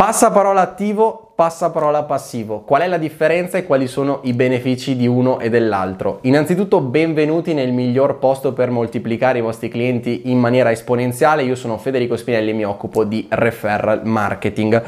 Passaparola 0.00 0.62
attivo, 0.62 1.32
passaparola 1.34 2.04
passivo. 2.04 2.60
Qual 2.60 2.80
è 2.80 2.86
la 2.86 2.96
differenza 2.96 3.58
e 3.58 3.66
quali 3.66 3.86
sono 3.86 4.20
i 4.22 4.32
benefici 4.32 4.96
di 4.96 5.06
uno 5.06 5.40
e 5.40 5.50
dell'altro? 5.50 6.20
Innanzitutto 6.22 6.80
benvenuti 6.80 7.52
nel 7.52 7.70
miglior 7.70 8.18
posto 8.18 8.54
per 8.54 8.70
moltiplicare 8.70 9.40
i 9.40 9.42
vostri 9.42 9.68
clienti 9.68 10.30
in 10.30 10.38
maniera 10.38 10.70
esponenziale. 10.70 11.42
Io 11.42 11.54
sono 11.54 11.76
Federico 11.76 12.16
Spinelli 12.16 12.48
e 12.48 12.54
mi 12.54 12.64
occupo 12.64 13.04
di 13.04 13.26
referral 13.28 14.06
marketing. 14.06 14.82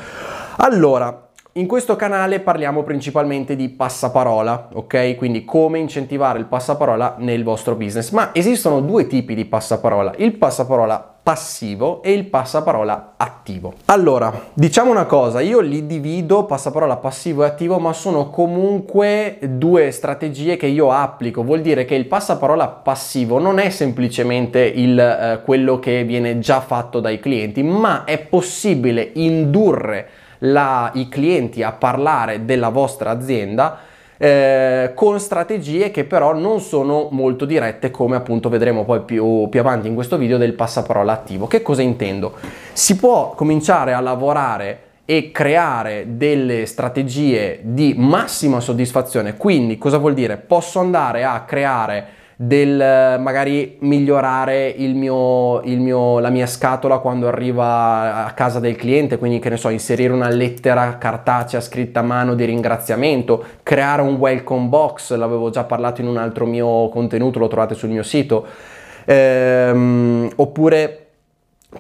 Allora, 0.57 1.29
in 1.55 1.67
questo 1.67 1.97
canale 1.97 2.41
parliamo 2.41 2.83
principalmente 2.83 3.57
di 3.57 3.69
passaparola, 3.69 4.69
ok? 4.73 5.17
Quindi 5.17 5.45
come 5.45 5.79
incentivare 5.79 6.39
il 6.39 6.47
passaparola 6.47 7.17
nel 7.19 7.45
vostro 7.45 7.75
business. 7.75 8.11
Ma 8.11 8.31
esistono 8.33 8.81
due 8.81 9.07
tipi 9.07 9.35
di 9.35 9.45
passaparola, 9.45 10.15
il 10.17 10.33
passaparola 10.33 11.17
passivo 11.23 12.03
e 12.03 12.13
il 12.13 12.25
passaparola 12.25 13.13
attivo. 13.19 13.75
Allora, 13.85 14.33
diciamo 14.55 14.91
una 14.91 15.05
cosa, 15.05 15.41
io 15.41 15.61
li 15.61 15.87
divido 15.87 16.47
passaparola 16.47 16.97
passivo 16.97 17.45
e 17.45 17.49
attivo, 17.49 17.79
ma 17.79 17.93
sono 17.93 18.31
comunque 18.31 19.39
due 19.43 19.91
strategie 19.91 20.57
che 20.57 20.67
io 20.67 20.91
applico. 20.91 21.45
Vuol 21.45 21.61
dire 21.61 21.85
che 21.85 21.95
il 21.95 22.07
passaparola 22.07 22.67
passivo 22.67 23.39
non 23.39 23.59
è 23.59 23.69
semplicemente 23.69 24.61
il, 24.61 24.99
eh, 24.99 25.43
quello 25.45 25.79
che 25.79 26.03
viene 26.05 26.39
già 26.39 26.61
fatto 26.61 26.99
dai 26.99 27.21
clienti, 27.21 27.63
ma 27.63 28.05
è 28.05 28.19
possibile 28.19 29.11
indurre 29.13 30.09
la, 30.45 30.91
i 30.95 31.09
clienti 31.09 31.63
a 31.63 31.73
parlare 31.73 32.45
della 32.45 32.69
vostra 32.69 33.11
azienda 33.11 33.79
eh, 34.17 34.93
con 34.95 35.19
strategie 35.19 35.91
che 35.91 36.05
però 36.05 36.33
non 36.33 36.61
sono 36.61 37.09
molto 37.11 37.45
dirette 37.45 37.91
come 37.91 38.15
appunto 38.15 38.49
vedremo 38.49 38.85
poi 38.85 39.01
più, 39.01 39.49
più 39.49 39.59
avanti 39.59 39.89
in 39.89 39.95
questo 39.95 40.17
video 40.17 40.39
del 40.39 40.53
passaparola 40.53 41.13
attivo. 41.13 41.49
Che 41.49 41.61
cosa 41.61 41.83
intendo? 41.83 42.35
Si 42.73 42.97
può 42.97 43.33
cominciare 43.35 43.93
a 43.93 44.01
lavorare 44.01 44.91
e 45.05 45.33
creare 45.33 46.05
delle 46.11 46.67
strategie 46.67 47.59
di 47.63 47.95
massima 47.99 48.61
soddisfazione. 48.61 49.37
Quindi 49.37 49.77
cosa 49.77 49.99
vuol 49.99 50.15
dire? 50.15 50.37
Posso 50.37 50.79
andare 50.79 51.25
a 51.25 51.43
creare 51.43 52.07
del 52.45 53.21
magari 53.21 53.77
migliorare 53.83 54.67
il 54.67 54.97
mio, 54.97 55.61
il 55.63 55.79
mio, 55.79 56.19
la 56.19 56.29
mia 56.29 56.47
scatola 56.47 56.99
quando 56.99 57.29
arriva 57.29 58.25
a 58.25 58.33
casa 58.33 58.59
del 58.59 58.75
cliente, 58.75 59.17
quindi 59.17 59.39
che 59.39 59.49
ne 59.49 59.57
so, 59.57 59.69
inserire 59.69 60.13
una 60.13 60.29
lettera 60.29 60.99
cartacea 60.99 61.61
scritta 61.61 62.01
a 62.01 62.03
mano 62.03 62.35
di 62.35 62.45
ringraziamento, 62.45 63.45
creare 63.63 64.03
un 64.03 64.17
welcome 64.17 64.67
box, 64.67 65.15
l'avevo 65.15 65.51
già 65.51 65.63
parlato 65.63 66.01
in 66.01 66.09
un 66.09 66.17
altro 66.17 66.45
mio 66.45 66.89
contenuto, 66.89 67.39
lo 67.39 67.47
trovate 67.47 67.75
sul 67.77 67.91
mio 67.91 68.03
sito, 68.03 68.45
ehm, 69.05 70.31
oppure 70.35 71.02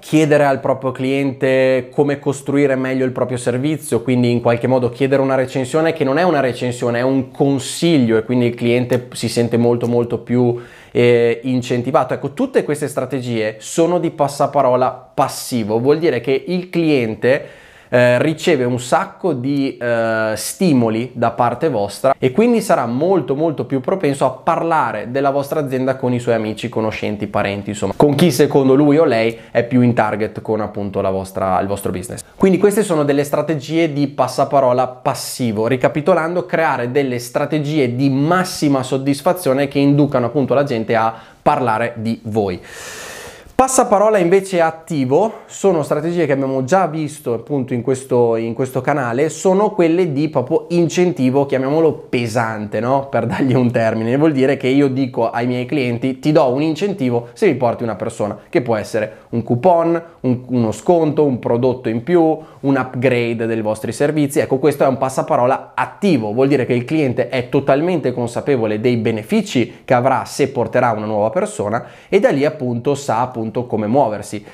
chiedere 0.00 0.44
al 0.44 0.60
proprio 0.60 0.90
cliente 0.90 1.88
come 1.90 2.18
costruire 2.18 2.76
meglio 2.76 3.04
il 3.04 3.12
proprio 3.12 3.36
servizio, 3.36 4.02
quindi 4.02 4.30
in 4.30 4.40
qualche 4.40 4.66
modo 4.66 4.88
chiedere 4.88 5.20
una 5.20 5.34
recensione 5.34 5.92
che 5.92 6.04
non 6.04 6.18
è 6.18 6.22
una 6.22 6.40
recensione, 6.40 7.00
è 7.00 7.02
un 7.02 7.30
consiglio 7.30 8.16
e 8.16 8.24
quindi 8.24 8.46
il 8.46 8.54
cliente 8.54 9.08
si 9.12 9.28
sente 9.28 9.56
molto 9.56 9.86
molto 9.86 10.18
più 10.18 10.58
eh, 10.90 11.40
incentivato. 11.44 12.14
Ecco, 12.14 12.32
tutte 12.32 12.64
queste 12.64 12.88
strategie 12.88 13.56
sono 13.58 13.98
di 13.98 14.10
passaparola 14.10 15.10
passivo, 15.14 15.78
vuol 15.78 15.98
dire 15.98 16.20
che 16.20 16.44
il 16.46 16.70
cliente 16.70 17.60
eh, 17.92 18.20
riceve 18.22 18.64
un 18.64 18.80
sacco 18.80 19.34
di 19.34 19.76
eh, 19.76 20.32
stimoli 20.34 21.10
da 21.12 21.32
parte 21.32 21.68
vostra 21.68 22.14
e 22.18 22.30
quindi 22.30 22.62
sarà 22.62 22.86
molto 22.86 23.34
molto 23.34 23.66
più 23.66 23.80
propenso 23.80 24.24
a 24.24 24.30
parlare 24.30 25.10
della 25.10 25.28
vostra 25.28 25.60
azienda 25.60 25.96
con 25.96 26.14
i 26.14 26.18
suoi 26.18 26.34
amici, 26.34 26.70
conoscenti, 26.70 27.26
parenti, 27.26 27.70
insomma, 27.70 27.92
con 27.94 28.14
chi 28.14 28.30
secondo 28.30 28.74
lui 28.74 28.96
o 28.96 29.04
lei 29.04 29.38
è 29.50 29.62
più 29.64 29.82
in 29.82 29.92
target 29.92 30.40
con 30.40 30.62
appunto 30.62 31.02
vostra, 31.10 31.60
il 31.60 31.66
vostro 31.66 31.92
business. 31.92 32.24
Quindi 32.34 32.56
queste 32.56 32.82
sono 32.82 33.04
delle 33.04 33.24
strategie 33.24 33.92
di 33.92 34.06
passaparola 34.06 34.86
passivo. 34.86 35.66
Ricapitolando, 35.66 36.46
creare 36.46 36.90
delle 36.90 37.18
strategie 37.18 37.94
di 37.94 38.08
massima 38.08 38.82
soddisfazione 38.82 39.68
che 39.68 39.78
inducano 39.80 40.26
appunto 40.26 40.54
la 40.54 40.64
gente 40.64 40.96
a 40.96 41.14
parlare 41.42 41.94
di 41.96 42.18
voi. 42.24 42.58
Passaparola 43.62 44.18
invece 44.18 44.60
attivo 44.60 45.42
sono 45.46 45.84
strategie 45.84 46.26
che 46.26 46.32
abbiamo 46.32 46.64
già 46.64 46.88
visto 46.88 47.32
appunto 47.32 47.74
in 47.74 47.82
questo, 47.82 48.34
in 48.34 48.54
questo 48.54 48.80
canale, 48.80 49.28
sono 49.28 49.70
quelle 49.70 50.10
di 50.10 50.28
proprio 50.30 50.66
incentivo, 50.70 51.46
chiamiamolo 51.46 51.92
pesante, 52.08 52.80
no? 52.80 53.06
Per 53.08 53.24
dargli 53.24 53.54
un 53.54 53.70
termine. 53.70 54.16
Vuol 54.16 54.32
dire 54.32 54.56
che 54.56 54.66
io 54.66 54.88
dico 54.88 55.30
ai 55.30 55.46
miei 55.46 55.66
clienti 55.66 56.18
ti 56.18 56.32
do 56.32 56.48
un 56.48 56.60
incentivo 56.60 57.28
se 57.34 57.46
mi 57.46 57.54
porti 57.54 57.84
una 57.84 57.94
persona, 57.94 58.36
che 58.48 58.62
può 58.62 58.74
essere 58.74 59.18
un 59.28 59.44
coupon, 59.44 60.02
un, 60.22 60.42
uno 60.48 60.72
sconto, 60.72 61.24
un 61.24 61.38
prodotto 61.38 61.88
in 61.88 62.02
più, 62.02 62.20
un 62.20 62.76
upgrade 62.76 63.46
dei 63.46 63.60
vostri 63.60 63.92
servizi. 63.92 64.40
Ecco, 64.40 64.58
questo 64.58 64.82
è 64.82 64.88
un 64.88 64.98
passaparola 64.98 65.70
attivo, 65.76 66.32
vuol 66.32 66.48
dire 66.48 66.66
che 66.66 66.74
il 66.74 66.84
cliente 66.84 67.28
è 67.28 67.48
totalmente 67.48 68.12
consapevole 68.12 68.80
dei 68.80 68.96
benefici 68.96 69.82
che 69.84 69.94
avrà 69.94 70.24
se 70.24 70.48
porterà 70.48 70.90
una 70.90 71.06
nuova 71.06 71.30
persona 71.30 71.84
e 72.08 72.18
da 72.18 72.30
lì 72.30 72.44
appunto 72.44 72.96
sa 72.96 73.20
appunto 73.20 73.50
appunto 73.52 73.66
come 73.66 73.86
muoversi. 73.86 74.44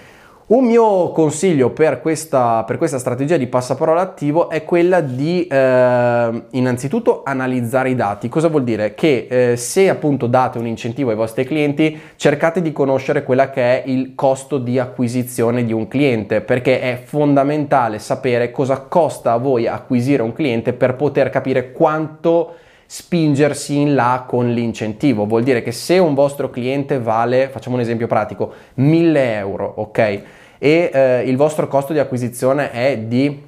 Un 0.49 0.65
mio 0.65 1.11
consiglio 1.13 1.73
per 1.73 2.01
questa, 2.01 2.65
per 2.67 2.79
questa, 2.79 2.99
strategia 2.99 3.37
di 3.37 3.49
passaparola 3.49 4.01
attivo 4.01 4.49
è 4.49 4.65
quella 4.65 5.03
di 5.03 5.47
eh, 5.47 6.43
innanzitutto 6.53 7.21
analizzare 7.23 7.91
i 7.91 7.95
dati. 7.95 8.31
Cosa 8.31 8.49
vuol 8.49 8.65
dire? 8.65 8.95
Che 8.95 9.27
eh, 9.29 9.57
se 9.59 9.91
appunto 9.91 10.27
date 10.27 10.57
un 10.57 10.67
incentivo 10.67 11.11
ai 11.11 11.17
vostri 11.17 11.45
clienti, 11.45 12.01
cercate 12.17 12.63
di 12.63 12.73
conoscere 12.73 13.25
quella 13.25 13.51
che 13.51 13.83
è 13.83 13.91
il 13.91 14.15
costo 14.15 14.57
di 14.57 14.79
acquisizione 14.79 15.67
di 15.67 15.75
un 15.75 15.87
cliente, 15.87 16.41
perché 16.41 16.81
è 16.81 17.03
fondamentale 17.05 17.99
sapere 17.99 18.51
cosa 18.51 18.79
costa 18.89 19.33
a 19.33 19.37
voi 19.37 19.67
acquisire 19.67 20.23
un 20.23 20.33
cliente 20.33 20.73
per 20.73 20.97
poter 20.97 21.29
capire 21.29 21.73
quanto 21.73 22.55
spingersi 22.91 23.77
in 23.77 23.95
là 23.95 24.25
con 24.27 24.51
l'incentivo. 24.51 25.27
Vuol 25.27 25.43
dire 25.43 25.63
che 25.63 25.73
se 25.73 25.99
un 25.99 26.15
vostro 26.15 26.49
cliente 26.49 26.99
vale, 26.99 27.51
facciamo 27.51 27.77
un 27.77 27.83
esempio 27.83 28.07
pratico, 28.07 28.51
1000 28.75 29.35
euro, 29.35 29.71
ok? 29.77 29.99
E 29.99 30.23
eh, 30.59 31.23
il 31.27 31.37
vostro 31.37 31.69
costo 31.69 31.93
di 31.93 31.99
acquisizione 31.99 32.71
è 32.71 32.97
di 32.97 33.45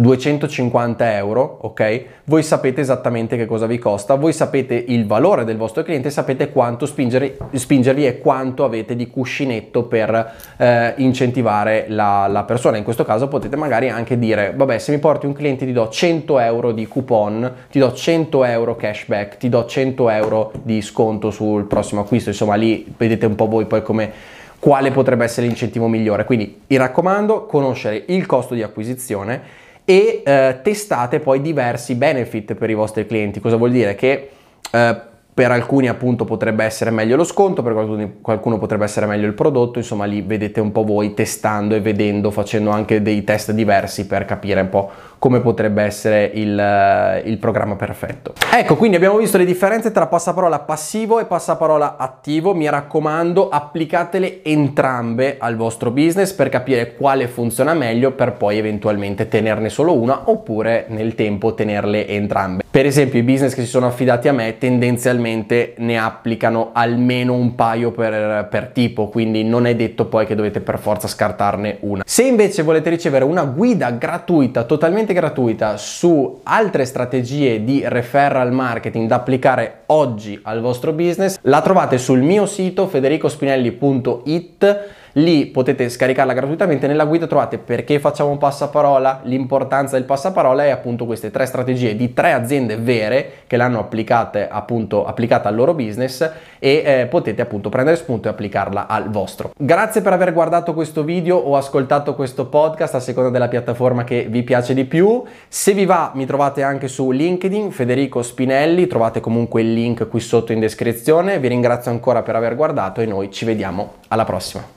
250 0.00 1.16
euro, 1.16 1.58
ok? 1.62 2.04
Voi 2.26 2.44
sapete 2.44 2.80
esattamente 2.80 3.36
che 3.36 3.46
cosa 3.46 3.66
vi 3.66 3.78
costa, 3.78 4.14
voi 4.14 4.32
sapete 4.32 4.74
il 4.74 5.06
valore 5.06 5.44
del 5.44 5.56
vostro 5.56 5.82
cliente, 5.82 6.10
sapete 6.10 6.52
quanto 6.52 6.86
spingere, 6.86 7.36
spingervi 7.52 8.06
e 8.06 8.20
quanto 8.20 8.62
avete 8.62 8.94
di 8.94 9.08
cuscinetto 9.08 9.82
per 9.86 10.34
eh, 10.56 10.94
incentivare 10.98 11.86
la, 11.88 12.28
la, 12.28 12.44
persona. 12.44 12.76
In 12.76 12.84
questo 12.84 13.04
caso 13.04 13.26
potete 13.26 13.56
magari 13.56 13.88
anche 13.88 14.20
dire, 14.20 14.52
vabbè, 14.54 14.78
se 14.78 14.92
mi 14.92 14.98
porti 14.98 15.26
un 15.26 15.32
cliente 15.32 15.66
ti 15.66 15.72
do 15.72 15.88
100 15.88 16.38
euro 16.38 16.70
di 16.70 16.86
coupon, 16.86 17.52
ti 17.68 17.80
do 17.80 17.92
100 17.92 18.44
euro 18.44 18.76
cashback, 18.76 19.36
ti 19.38 19.48
do 19.48 19.66
100 19.66 20.10
euro 20.10 20.52
di 20.62 20.80
sconto 20.80 21.32
sul 21.32 21.64
prossimo 21.64 22.02
acquisto, 22.02 22.28
insomma 22.28 22.54
lì 22.54 22.86
vedete 22.96 23.26
un 23.26 23.34
po' 23.34 23.48
voi 23.48 23.64
poi 23.66 23.82
come 23.82 24.12
quale 24.60 24.92
potrebbe 24.92 25.24
essere 25.24 25.48
l'incentivo 25.48 25.88
migliore. 25.88 26.24
Quindi 26.24 26.60
mi 26.68 26.76
raccomando, 26.76 27.46
conoscere 27.46 28.04
il 28.06 28.26
costo 28.26 28.54
di 28.54 28.62
acquisizione 28.62 29.66
e 29.88 30.20
eh, 30.22 30.58
testate 30.62 31.18
poi 31.18 31.40
diversi 31.40 31.94
benefit 31.94 32.52
per 32.52 32.68
i 32.68 32.74
vostri 32.74 33.06
clienti. 33.06 33.40
Cosa 33.40 33.56
vuol 33.56 33.70
dire? 33.70 33.94
Che 33.94 34.28
eh, 34.70 35.00
per 35.32 35.50
alcuni 35.50 35.88
appunto 35.88 36.26
potrebbe 36.26 36.62
essere 36.62 36.90
meglio 36.90 37.16
lo 37.16 37.24
sconto, 37.24 37.62
per 37.62 37.72
qualcuno, 37.72 38.10
qualcuno, 38.20 38.58
potrebbe 38.58 38.84
essere 38.84 39.06
meglio 39.06 39.26
il 39.26 39.32
prodotto, 39.32 39.78
insomma 39.78 40.04
lì 40.04 40.20
vedete 40.20 40.60
un 40.60 40.72
po' 40.72 40.84
voi 40.84 41.14
testando 41.14 41.74
e 41.74 41.80
vedendo, 41.80 42.30
facendo 42.30 42.68
anche 42.68 43.00
dei 43.00 43.24
test 43.24 43.52
diversi 43.52 44.06
per 44.06 44.26
capire 44.26 44.60
un 44.60 44.68
po' 44.68 44.90
come 45.18 45.40
potrebbe 45.40 45.82
essere 45.82 46.30
il, 46.34 46.58
eh, 46.58 47.22
il, 47.24 47.38
programma 47.38 47.76
perfetto. 47.76 48.32
Ecco, 48.52 48.76
quindi 48.76 48.96
abbiamo 48.96 49.16
visto 49.16 49.36
le 49.36 49.44
differenze 49.44 49.90
tra 49.90 50.06
passaparola 50.06 50.60
passivo 50.60 51.18
e 51.18 51.24
passaparola 51.24 51.96
attivo. 51.96 52.54
Mi 52.54 52.68
raccomando, 52.68 53.48
applicatele 53.48 54.42
entrambe 54.44 55.36
al 55.38 55.56
vostro 55.56 55.90
business 55.90 56.32
per 56.32 56.48
capire 56.48 56.94
quale 56.94 57.26
funziona 57.26 57.74
meglio 57.74 58.12
per 58.12 58.32
poi 58.32 58.58
eventualmente 58.58 59.28
tenerne 59.28 59.68
solo 59.68 59.94
una 59.94 60.30
oppure 60.30 60.86
nel 60.88 61.14
tempo 61.14 61.54
tenerle 61.54 62.06
entrambe. 62.06 62.62
Per 62.70 62.86
esempio, 62.86 63.18
i 63.18 63.22
business 63.22 63.54
che 63.54 63.62
si 63.62 63.68
sono 63.68 63.86
affidati 63.86 64.28
a 64.28 64.32
me 64.32 64.56
tendenzialmente 64.58 65.74
ne 65.78 65.98
applicano 65.98 66.70
almeno 66.72 67.34
un 67.34 67.54
paio 67.54 67.90
per, 67.90 68.46
per 68.48 68.68
tipo, 68.68 69.08
quindi 69.08 69.42
non 69.42 69.66
è 69.66 69.74
detto 69.74 70.04
poi 70.04 70.26
che 70.26 70.34
dovete 70.34 70.60
per 70.60 70.78
forza 70.78 71.08
scartarne 71.08 71.78
una. 71.80 72.02
Se 72.06 72.22
invece 72.22 72.62
volete 72.62 72.90
ricevere 72.90 73.24
una 73.24 73.44
guida 73.44 73.90
gratuita 73.90 74.62
totalmente 74.64 75.07
gratuita 75.12 75.76
su 75.76 76.40
altre 76.42 76.84
strategie 76.84 77.64
di 77.64 77.82
referral 77.84 78.52
marketing 78.52 79.08
da 79.08 79.16
applicare 79.16 79.77
oggi 79.90 80.38
al 80.42 80.60
vostro 80.60 80.92
business, 80.92 81.38
la 81.42 81.60
trovate 81.60 81.98
sul 81.98 82.20
mio 82.20 82.46
sito 82.46 82.86
federicospinelli.it 82.86 84.96
Lì 85.18 85.46
potete 85.46 85.88
scaricarla 85.88 86.32
gratuitamente. 86.32 86.86
Nella 86.86 87.04
guida 87.04 87.26
trovate 87.26 87.58
perché 87.58 87.98
facciamo 87.98 88.30
un 88.30 88.38
passaparola, 88.38 89.20
l'importanza 89.24 89.96
del 89.96 90.04
passaparola 90.04 90.64
e 90.64 90.70
appunto 90.70 91.06
queste 91.06 91.30
tre 91.30 91.46
strategie 91.46 91.96
di 91.96 92.12
tre 92.12 92.32
aziende 92.32 92.76
vere 92.76 93.30
che 93.46 93.56
l'hanno 93.56 93.80
applicate 93.80 94.48
appunto 94.48 95.04
applicata 95.04 95.48
al 95.48 95.54
loro 95.54 95.74
business 95.74 96.30
e 96.58 96.82
eh, 96.84 97.06
potete 97.06 97.42
appunto 97.42 97.68
prendere 97.68 97.96
spunto 97.96 98.28
e 98.28 98.30
applicarla 98.30 98.86
al 98.86 99.10
vostro. 99.10 99.50
Grazie 99.56 100.02
per 100.02 100.12
aver 100.12 100.32
guardato 100.32 100.74
questo 100.74 101.02
video 101.02 101.36
o 101.36 101.56
ascoltato 101.56 102.14
questo 102.14 102.46
podcast 102.46 102.94
a 102.94 103.00
seconda 103.00 103.30
della 103.30 103.48
piattaforma 103.48 104.04
che 104.04 104.26
vi 104.28 104.42
piace 104.42 104.74
di 104.74 104.84
più. 104.84 105.22
Se 105.48 105.72
vi 105.72 105.84
va 105.84 106.12
mi 106.14 106.26
trovate 106.26 106.62
anche 106.62 106.86
su 106.86 107.10
LinkedIn 107.10 107.70
Federico 107.70 108.22
Spinelli, 108.22 108.86
trovate 108.86 109.20
comunque 109.20 109.62
il 109.62 109.72
link 109.78 110.08
qui 110.08 110.20
sotto 110.20 110.52
in 110.52 110.60
descrizione. 110.60 111.38
Vi 111.38 111.48
ringrazio 111.48 111.90
ancora 111.90 112.22
per 112.22 112.36
aver 112.36 112.56
guardato 112.56 113.00
e 113.00 113.06
noi 113.06 113.30
ci 113.30 113.44
vediamo 113.44 113.94
alla 114.08 114.24
prossima. 114.24 114.76